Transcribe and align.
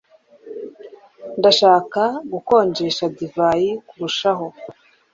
Ndashaka 1.39 2.03
gukonjesha 2.31 3.05
divayi 3.17 3.69
kurushaho 3.87 4.47